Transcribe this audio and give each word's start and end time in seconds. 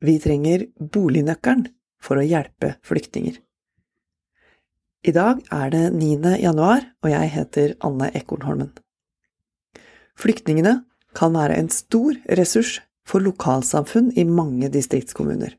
Vi 0.00 0.16
trenger 0.20 0.64
bolignøkkelen 0.80 1.66
for 2.00 2.16
å 2.16 2.24
hjelpe 2.24 2.74
flyktninger. 2.86 3.36
I 5.00 5.12
dag 5.16 5.40
er 5.52 5.72
det 5.72 5.82
9. 5.96 6.36
januar, 6.40 6.84
og 7.04 7.12
jeg 7.12 7.32
heter 7.34 7.74
Anne 7.84 8.10
Ekornholmen. 8.16 8.72
Flyktningene 10.20 10.82
kan 11.16 11.36
være 11.36 11.56
en 11.60 11.70
stor 11.72 12.16
ressurs 12.36 12.78
for 13.08 13.24
lokalsamfunn 13.24 14.12
i 14.16 14.24
mange 14.28 14.68
distriktskommuner. 14.72 15.56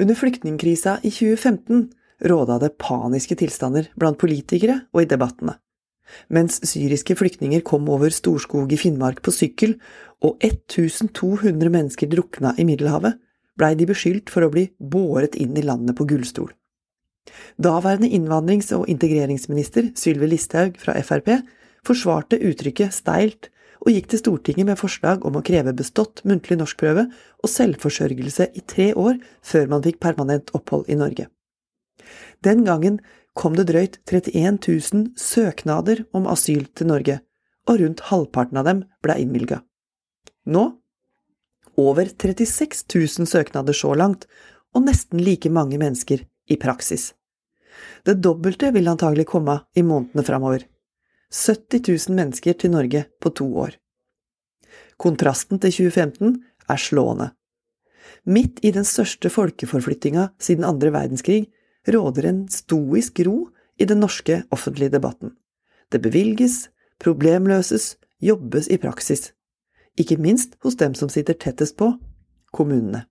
Under 0.00 0.16
flyktningkrisa 0.16 0.98
i 1.04 1.12
2015 1.12 1.90
råda 2.32 2.58
det 2.60 2.76
paniske 2.80 3.36
tilstander 3.40 3.90
blant 3.96 4.20
politikere 4.20 4.86
og 4.92 5.04
i 5.04 5.08
debattene. 5.08 5.58
Mens 6.28 6.60
syriske 6.66 7.16
flyktninger 7.18 7.64
kom 7.66 7.88
over 7.92 8.12
Storskog 8.14 8.72
i 8.72 8.78
Finnmark 8.80 9.22
på 9.24 9.34
sykkel 9.34 9.76
og 10.24 10.40
1200 10.44 11.72
mennesker 11.72 12.10
drukna 12.10 12.54
i 12.58 12.66
Middelhavet, 12.68 13.18
blei 13.58 13.74
de 13.76 13.88
beskyldt 13.88 14.32
for 14.32 14.46
å 14.46 14.52
bli 14.52 14.68
båret 14.78 15.36
inn 15.36 15.56
i 15.58 15.64
landet 15.64 15.96
på 15.98 16.06
gullstol. 16.08 16.50
Daværende 17.60 18.08
innvandrings- 18.08 18.72
og 18.76 18.88
integreringsminister 18.88 19.92
Sylvi 19.98 20.30
Listhaug 20.30 20.78
fra 20.80 20.96
Frp 21.04 21.34
forsvarte 21.86 22.40
uttrykket 22.40 22.94
steilt 22.94 23.50
og 23.80 23.92
gikk 23.94 24.10
til 24.12 24.20
Stortinget 24.20 24.68
med 24.68 24.80
forslag 24.80 25.24
om 25.28 25.38
å 25.38 25.44
kreve 25.44 25.72
bestått 25.76 26.22
muntlig 26.28 26.58
norskprøve 26.60 27.06
og 27.40 27.52
selvforsørgelse 27.52 28.50
i 28.56 28.64
tre 28.68 28.90
år 28.92 29.20
før 29.46 29.70
man 29.72 29.84
fikk 29.84 30.00
permanent 30.04 30.52
opphold 30.56 30.90
i 30.92 30.98
Norge. 31.00 31.28
Den 32.44 32.64
gangen 32.64 33.00
kom 33.40 33.56
det 33.56 33.70
drøyt 33.70 33.96
31 34.04 34.58
000 34.92 35.06
søknader 35.16 36.04
om 36.12 36.28
asyl 36.28 36.66
til 36.76 36.90
Norge, 36.90 37.20
og 37.68 37.80
rundt 37.80 38.04
halvparten 38.10 38.60
av 38.60 38.68
dem 38.68 38.84
ble 39.04 39.16
innvilga. 39.22 39.62
Nå 40.44 40.66
over 41.80 42.10
36 42.10 42.84
000 42.92 43.28
søknader 43.30 43.76
så 43.76 43.94
langt, 43.96 44.26
og 44.76 44.84
nesten 44.84 45.22
like 45.24 45.50
mange 45.50 45.78
mennesker 45.80 46.26
i 46.50 46.58
praksis. 46.60 47.12
Det 48.04 48.18
dobbelte 48.20 48.70
vil 48.74 48.90
antagelig 48.90 49.26
komme 49.30 49.56
i 49.74 49.84
månedene 49.86 50.24
framover. 50.26 50.66
70 51.32 51.86
000 52.10 52.16
mennesker 52.18 52.58
til 52.58 52.74
Norge 52.74 53.04
på 53.22 53.32
to 53.38 53.46
år. 53.64 53.76
Kontrasten 55.00 55.60
til 55.62 55.72
2015 55.72 56.42
er 56.68 56.80
slående. 56.80 57.30
Midt 58.26 58.60
i 58.66 58.72
den 58.74 58.84
største 58.84 59.30
folkeforflyttinga 59.32 60.28
siden 60.42 60.66
andre 60.66 60.92
verdenskrig 60.92 61.46
råder 61.88 62.28
en 62.28 62.48
stoisk 62.48 63.20
ro 63.26 63.48
i 63.80 63.86
den 63.88 64.00
norske 64.00 64.42
offentlige 64.50 64.92
debatten. 64.96 65.34
Det 65.90 66.02
bevilges, 66.02 66.68
problemløses, 67.00 67.96
jobbes 68.20 68.68
i 68.68 68.78
praksis. 68.78 69.32
Ikke 69.98 70.18
minst 70.20 70.56
hos 70.64 70.76
dem 70.76 70.94
som 70.94 71.08
sitter 71.08 71.34
tettest 71.34 71.76
på 71.80 71.94
kommunene. 72.54 73.06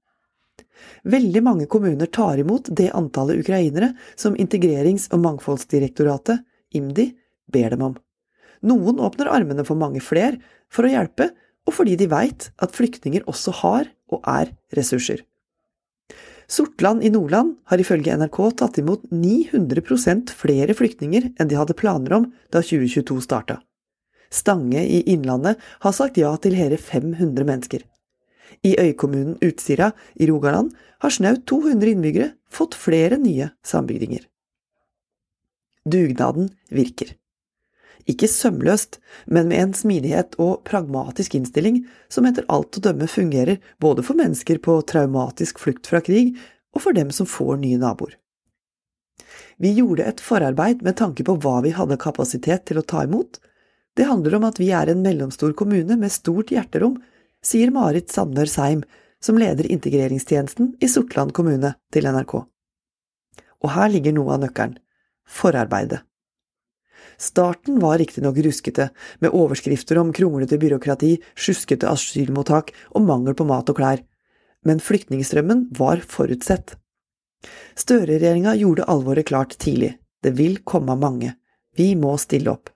Veldig 1.03 1.41
mange 1.43 1.65
kommuner 1.71 2.07
tar 2.07 2.39
imot 2.39 2.69
det 2.75 2.91
antallet 2.95 3.41
ukrainere 3.41 3.93
som 4.15 4.37
Integrerings- 4.37 5.09
og 5.11 5.23
mangfoldsdirektoratet, 5.25 6.39
IMDi, 6.75 7.11
ber 7.51 7.73
dem 7.73 7.83
om. 7.89 7.97
Noen 8.61 8.99
åpner 8.99 9.31
armene 9.31 9.65
for 9.67 9.79
mange 9.79 10.01
fler 10.03 10.37
for 10.71 10.85
å 10.85 10.91
hjelpe, 10.91 11.31
og 11.67 11.75
fordi 11.75 11.95
de 11.99 12.09
veit 12.11 12.49
at 12.59 12.75
flyktninger 12.75 13.25
også 13.29 13.53
har 13.61 13.89
og 14.13 14.23
er 14.27 14.53
ressurser. 14.75 15.23
Sortland 16.49 17.03
i 17.03 17.11
Nordland 17.13 17.59
har 17.69 17.81
ifølge 17.81 18.15
NRK 18.17 18.37
tatt 18.57 18.79
imot 18.81 19.03
900% 19.13 20.31
flere 20.33 20.73
flyktninger 20.73 21.27
enn 21.37 21.49
de 21.51 21.57
hadde 21.59 21.75
planer 21.77 22.15
om 22.17 22.25
da 22.49 22.63
2022 22.65 23.19
starta. 23.21 23.59
Stange 24.33 24.81
i 24.81 25.03
Innlandet 25.13 25.61
har 25.85 25.93
sagt 25.93 26.17
ja 26.17 26.31
til 26.41 26.57
hele 26.57 26.77
500 26.81 27.45
mennesker. 27.45 27.85
I 28.65 28.73
øykommunen 28.81 29.37
Utsira 29.45 29.91
i 30.17 30.25
Rogaland 30.29 30.73
har 31.05 31.13
snaut 31.13 31.45
200 31.45 31.93
innbyggere 31.93 32.31
fått 32.49 32.73
flere 32.73 33.21
nye 33.21 33.51
sambygdinger. 33.61 34.25
Dugnaden 35.85 36.49
virker. 36.73 37.13
Ikke 38.07 38.29
sømløst, 38.31 38.99
men 39.27 39.49
med 39.49 39.59
en 39.59 39.73
smidighet 39.75 40.37
og 40.39 40.63
pragmatisk 40.69 41.35
innstilling 41.35 41.83
som 42.11 42.27
etter 42.29 42.47
alt 42.49 42.77
å 42.77 42.83
dømme 42.85 43.09
fungerer 43.11 43.59
både 43.83 44.05
for 44.05 44.19
mennesker 44.19 44.61
på 44.63 44.79
traumatisk 44.87 45.59
flukt 45.59 45.89
fra 45.89 46.01
krig, 46.05 46.37
og 46.75 46.85
for 46.85 46.95
dem 46.95 47.11
som 47.11 47.27
får 47.29 47.57
nye 47.63 47.79
naboer. 47.81 48.15
Vi 49.59 49.73
gjorde 49.75 50.05
et 50.07 50.21
forarbeid 50.23 50.83
med 50.85 50.97
tanke 51.01 51.25
på 51.27 51.35
hva 51.43 51.59
vi 51.65 51.73
hadde 51.75 51.99
kapasitet 51.99 52.65
til 52.69 52.79
å 52.79 52.85
ta 52.85 53.03
imot. 53.03 53.41
Det 53.97 54.07
handler 54.07 54.37
om 54.37 54.45
at 54.47 54.59
vi 54.61 54.69
er 54.71 54.91
en 54.91 55.01
mellomstor 55.03 55.51
kommune 55.59 55.97
med 55.99 56.13
stort 56.13 56.53
hjerterom, 56.53 56.99
sier 57.43 57.73
Marit 57.75 58.13
Sandør 58.13 58.47
Seim, 58.47 58.85
som 59.19 59.39
leder 59.39 59.67
integreringstjenesten 59.67 60.77
i 60.79 60.87
Sortland 60.87 61.33
kommune, 61.35 61.73
til 61.91 62.07
NRK. 62.07 62.37
Og 63.59 63.73
her 63.75 63.91
ligger 63.91 64.15
noe 64.15 64.37
av 64.37 64.45
nøkkelen– 64.45 64.77
forarbeidet. 65.39 66.05
Starten 67.19 67.79
var 67.83 67.97
riktignok 67.99 68.37
ruskete, 68.37 68.89
med 69.19 69.33
overskrifter 69.35 69.99
om 69.99 70.13
kronglete 70.15 70.57
byråkrati, 70.57 71.17
sjuskete 71.35 71.89
asylmottak 71.91 72.71
og 72.95 73.03
mangel 73.03 73.35
på 73.35 73.47
mat 73.49 73.69
og 73.69 73.79
klær, 73.81 74.03
men 74.63 74.79
flyktningstrømmen 74.83 75.67
var 75.75 75.99
forutsett. 76.07 76.77
Støre-regjeringa 77.79 78.55
gjorde 78.59 78.87
alvoret 78.91 79.27
klart 79.27 79.57
tidlig, 79.59 79.97
det 80.23 80.35
vil 80.39 80.61
komme 80.63 80.95
mange, 80.99 81.33
vi 81.75 81.91
må 81.99 82.15
stille 82.19 82.51
opp. 82.55 82.71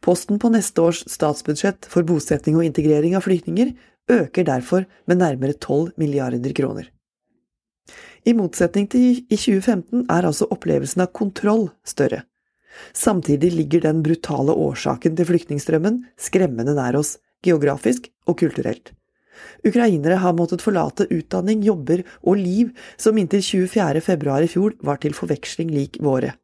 Posten 0.00 0.40
på 0.40 0.48
neste 0.52 0.80
års 0.80 1.02
statsbudsjett 1.12 1.84
for 1.92 2.06
bosetting 2.08 2.56
og 2.56 2.64
integrering 2.64 3.16
av 3.16 3.26
flyktninger 3.28 3.74
øker 4.10 4.48
derfor 4.48 4.88
med 5.04 5.20
nærmere 5.20 5.52
12 5.52 5.92
milliarder 6.00 6.56
kroner. 6.56 6.88
I 8.24 8.32
motsetning 8.36 8.88
til 8.92 9.22
i 9.28 9.36
2015 9.36 10.06
er 10.08 10.26
altså 10.28 10.48
opplevelsen 10.52 11.04
av 11.04 11.12
kontroll 11.16 11.68
større. 11.84 12.24
Samtidig 12.96 13.52
ligger 13.54 13.84
den 13.84 14.02
brutale 14.04 14.54
årsaken 14.54 15.16
til 15.18 15.28
flyktningstrømmen 15.28 16.04
skremmende 16.20 16.74
nær 16.76 16.98
oss, 17.00 17.18
geografisk 17.44 18.10
og 18.28 18.38
kulturelt. 18.42 18.92
Ukrainere 19.64 20.18
har 20.20 20.36
måttet 20.36 20.62
forlate 20.64 21.06
utdanning, 21.12 21.62
jobber 21.64 22.02
og 22.22 22.40
liv 22.40 22.72
som 23.00 23.18
inntil 23.20 23.42
24. 23.44 24.02
februar 24.04 24.44
i 24.44 24.50
fjor 24.50 24.76
var 24.84 25.00
til 25.00 25.16
forveksling 25.16 25.72
lik 25.72 26.00
våre. 26.04 26.34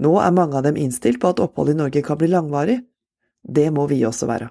Nå 0.00 0.14
er 0.22 0.34
mange 0.34 0.56
av 0.56 0.64
dem 0.64 0.78
innstilt 0.80 1.20
på 1.20 1.32
at 1.32 1.42
opphold 1.42 1.72
i 1.72 1.78
Norge 1.78 2.02
kan 2.04 2.18
bli 2.20 2.30
langvarig. 2.30 2.78
Det 3.42 3.68
må 3.74 3.86
vi 3.90 4.00
også 4.06 4.28
være. 4.30 4.48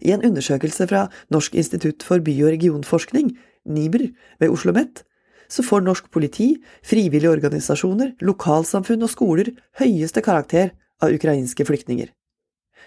I 0.00 0.12
en 0.14 0.24
undersøkelse 0.24 0.86
fra 0.88 1.06
Norsk 1.32 1.54
institutt 1.54 2.04
for 2.04 2.20
by- 2.24 2.42
og 2.44 2.52
regionforskning, 2.54 3.32
NIBR, 3.68 4.10
ved 4.40 4.48
Oslo 4.48 4.72
OsloMet, 4.72 5.04
så 5.50 5.64
får 5.66 5.82
norsk 5.82 6.10
politi, 6.14 6.52
frivillige 6.86 7.32
organisasjoner, 7.32 8.14
lokalsamfunn 8.22 9.02
og 9.06 9.10
skoler 9.10 9.50
høyeste 9.80 10.22
karakter 10.22 10.72
av 11.02 11.12
ukrainske 11.16 11.66
flyktninger. 11.66 12.10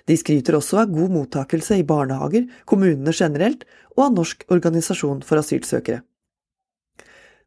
De 0.08 0.16
skryter 0.20 0.58
også 0.58 0.82
av 0.82 0.92
god 0.92 1.12
mottakelse 1.14 1.78
i 1.80 1.86
barnehager, 1.88 2.48
kommunene 2.68 3.14
generelt 3.16 3.64
og 3.96 4.08
av 4.08 4.16
Norsk 4.18 4.44
organisasjon 4.52 5.22
for 5.28 5.40
asylsøkere. 5.40 6.02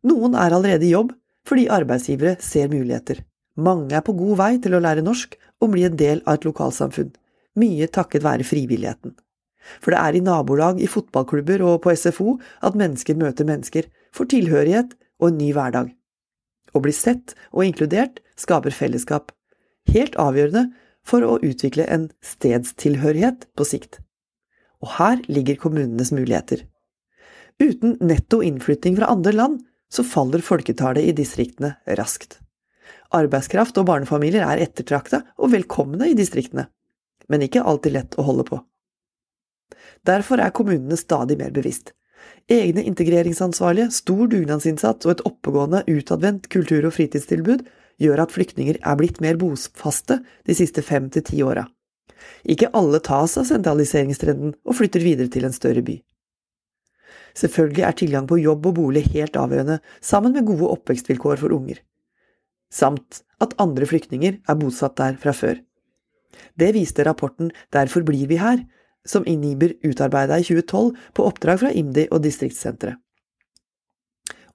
Noen 0.07 0.37
er 0.39 0.55
allerede 0.55 0.87
i 0.87 0.95
jobb 0.95 1.13
fordi 1.47 1.69
arbeidsgivere 1.71 2.37
ser 2.43 2.71
muligheter. 2.71 3.21
Mange 3.57 3.95
er 3.97 4.05
på 4.05 4.15
god 4.17 4.37
vei 4.41 4.53
til 4.63 4.77
å 4.77 4.83
lære 4.83 5.05
norsk 5.05 5.37
og 5.63 5.73
bli 5.73 5.87
en 5.87 5.97
del 5.97 6.21
av 6.27 6.39
et 6.39 6.47
lokalsamfunn, 6.49 7.13
mye 7.57 7.89
takket 7.89 8.25
være 8.27 8.45
frivilligheten. 8.45 9.15
For 9.81 9.95
det 9.95 10.01
er 10.01 10.17
i 10.19 10.23
nabolag, 10.23 10.81
i 10.83 10.91
fotballklubber 10.91 11.65
og 11.67 11.81
på 11.85 11.95
SFO 11.97 12.37
at 12.67 12.77
mennesker 12.79 13.19
møter 13.19 13.49
mennesker, 13.49 13.89
får 14.15 14.31
tilhørighet 14.33 14.95
og 15.21 15.31
en 15.31 15.39
ny 15.41 15.53
hverdag. 15.57 15.93
Å 16.77 16.83
bli 16.83 16.93
sett 16.93 17.35
og 17.53 17.65
inkludert 17.67 18.21
skaper 18.39 18.75
fellesskap, 18.75 19.33
helt 19.93 20.17
avgjørende 20.21 20.69
for 21.07 21.25
å 21.25 21.39
utvikle 21.45 21.87
en 21.93 22.09
stedstilhørighet 22.25 23.47
på 23.57 23.67
sikt. 23.69 24.01
Og 24.85 24.97
her 24.99 25.23
ligger 25.31 25.59
kommunenes 25.61 26.13
muligheter. 26.13 26.67
Uten 27.63 27.97
netto 28.05 28.43
innflytting 28.45 28.99
fra 28.99 29.09
andre 29.13 29.33
land, 29.33 29.63
så 29.89 30.05
faller 30.05 30.43
folketallet 30.45 31.09
i 31.09 31.15
distriktene 31.17 31.77
raskt. 31.99 32.41
Arbeidskraft 33.15 33.79
og 33.79 33.87
barnefamilier 33.89 34.45
er 34.45 34.65
ettertrakta 34.65 35.23
og 35.39 35.53
velkomne 35.55 36.11
i 36.11 36.17
distriktene, 36.19 36.67
men 37.31 37.45
ikke 37.47 37.63
alltid 37.63 37.95
lett 37.95 38.19
å 38.19 38.27
holde 38.27 38.45
på. 38.49 38.59
Derfor 40.07 40.43
er 40.43 40.55
kommunene 40.55 40.99
stadig 40.99 41.39
mer 41.39 41.55
bevisst. 41.55 41.95
Egne 42.51 42.85
integreringsansvarlige, 42.87 43.91
stor 43.91 44.29
dugnadsinnsats 44.31 45.07
og 45.07 45.17
et 45.17 45.25
oppegående, 45.29 45.83
utadvendt 45.91 46.49
kultur- 46.53 46.87
og 46.87 46.95
fritidstilbud 46.95 47.65
gjør 48.03 48.23
at 48.23 48.35
flyktninger 48.35 48.79
er 48.83 48.99
blitt 48.99 49.23
mer 49.25 49.39
bofaste 49.41 50.21
de 50.47 50.57
siste 50.57 50.85
fem 50.85 51.09
til 51.11 51.25
ti 51.27 51.41
åra. 51.43 51.67
Ikke 52.47 52.71
alle 52.77 53.01
tas 53.05 53.37
av 53.41 53.49
sentraliseringstrenden 53.49 54.55
og 54.65 54.79
flytter 54.79 55.03
videre 55.05 55.33
til 55.33 55.47
en 55.49 55.55
større 55.57 55.83
by. 55.87 55.97
Selvfølgelig 57.37 57.85
er 57.85 57.97
tilgang 58.01 58.29
på 58.29 58.39
jobb 58.41 58.71
og 58.71 58.79
bolig 58.79 59.05
helt 59.13 59.37
avgjørende, 59.37 59.81
sammen 60.01 60.33
med 60.33 60.47
gode 60.49 60.71
oppvekstvilkår 60.73 61.43
for 61.43 61.53
unger. 61.53 61.83
Samt 62.73 63.23
at 63.43 63.55
andre 63.63 63.87
flyktninger 63.89 64.39
er 64.49 64.59
bosatt 64.59 64.97
der 64.99 65.19
fra 65.21 65.35
før. 65.37 65.59
Det 66.57 66.73
viste 66.77 67.05
rapporten 67.05 67.53
Derfor 67.73 68.05
blir 68.05 68.27
vi 68.29 68.41
her, 68.41 68.65
som 69.09 69.27
Iniber 69.27 69.75
utarbeida 69.87 70.39
i 70.39 70.47
2012 70.47 70.95
på 71.17 71.27
oppdrag 71.27 71.63
fra 71.63 71.73
IMDi 71.73 72.09
og 72.11 72.23
Distriktssenteret. 72.27 72.99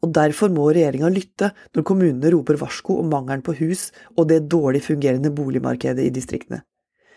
Og 0.01 0.09
derfor 0.15 0.49
må 0.49 0.71
regjeringa 0.73 1.11
lytte 1.13 1.51
når 1.75 1.85
kommunene 1.85 2.31
roper 2.33 2.57
varsko 2.57 2.97
om 3.03 3.11
mangelen 3.13 3.43
på 3.45 3.53
hus 3.59 3.91
og 4.15 4.31
det 4.31 4.47
dårlig 4.49 4.81
fungerende 4.87 5.29
boligmarkedet 5.33 6.07
i 6.07 6.13
distriktene. 6.13 6.63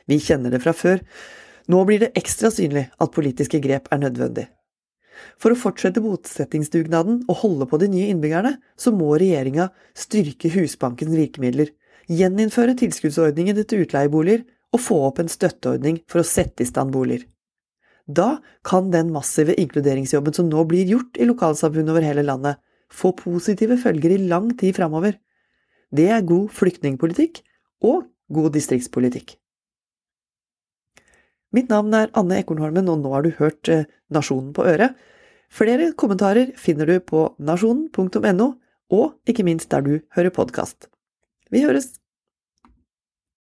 Vi 0.05 0.19
kjenner 0.21 0.53
det 0.53 0.61
fra 0.61 0.75
før. 0.77 1.01
Nå 1.73 1.81
blir 1.89 2.03
det 2.03 2.13
ekstra 2.21 2.51
synlig 2.53 2.91
at 3.01 3.15
politiske 3.15 3.61
grep 3.65 3.89
er 3.95 4.03
nødvendig. 4.03 4.51
For 5.41 5.55
å 5.55 5.59
fortsette 5.59 6.03
bosettingsdugnaden 6.05 7.23
og 7.31 7.41
holde 7.41 7.69
på 7.71 7.79
de 7.81 7.89
nye 7.89 8.11
innbyggerne, 8.13 8.59
så 8.77 8.93
må 8.93 9.15
regjeringa 9.17 9.71
styrke 9.97 10.51
Husbankens 10.53 11.15
virkemidler, 11.17 11.71
gjeninnføre 12.11 12.75
tilskuddsordningen 12.77 13.63
til 13.65 13.87
utleieboliger 13.87 14.45
og 14.75 14.82
få 14.82 14.99
opp 15.09 15.21
en 15.23 15.31
støtteordning 15.31 16.00
for 16.11 16.23
å 16.23 16.26
sette 16.26 16.65
i 16.65 16.69
stand 16.69 16.93
boliger. 16.94 17.29
Da 18.05 18.43
kan 18.67 18.91
den 18.93 19.12
massive 19.15 19.55
inkluderingsjobben 19.61 20.35
som 20.37 20.50
nå 20.50 20.65
blir 20.69 20.91
gjort 20.91 21.17
i 21.17 21.29
lokalsamfunn 21.29 21.88
over 21.88 22.05
hele 22.05 22.26
landet, 22.26 22.59
få 22.93 23.15
positive 23.17 23.79
følger 23.81 24.17
i 24.17 24.26
lang 24.29 24.50
tid 24.59 24.76
framover. 24.76 25.17
Det 25.94 26.11
er 26.11 26.26
god 26.26 26.50
flyktningpolitikk 26.53 27.41
og 27.87 28.05
god 28.35 28.53
distriktspolitikk. 28.56 29.38
Mitt 31.55 31.71
navn 31.71 31.94
er 31.94 32.11
Anne 32.19 32.41
Ekornholmen, 32.43 32.91
og 32.91 33.00
nå 33.00 33.15
har 33.15 33.25
du 33.25 33.31
hørt 33.38 33.71
eh, 33.71 33.87
Nasjonen 34.11 34.50
på 34.56 34.67
øret. 34.67 34.99
Flere 35.55 35.93
kommentarer 35.94 36.50
finner 36.59 36.91
du 36.91 36.99
på 36.99 37.29
nasjonen.no, 37.38 38.49
og 38.91 39.31
ikke 39.31 39.47
minst 39.47 39.71
der 39.71 39.87
du 39.87 39.93
hører 40.17 40.35
podkast. 40.35 40.91
Vi 41.55 41.62
høres! 41.62 41.94